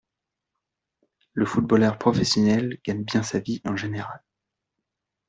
[1.35, 4.23] Le footballeur professionnel gagne bien sa vie en général.